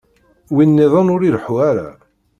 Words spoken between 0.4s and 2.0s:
Win-nniḍen ur ileḥḥu ara.